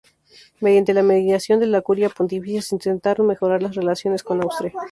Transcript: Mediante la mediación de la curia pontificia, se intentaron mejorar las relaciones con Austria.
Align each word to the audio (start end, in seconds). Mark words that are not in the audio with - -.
Mediante 0.61 0.95
la 0.95 1.03
mediación 1.03 1.59
de 1.59 1.67
la 1.67 1.81
curia 1.83 2.09
pontificia, 2.09 2.63
se 2.63 2.73
intentaron 2.73 3.27
mejorar 3.27 3.61
las 3.61 3.75
relaciones 3.75 4.23
con 4.23 4.41
Austria. 4.41 4.73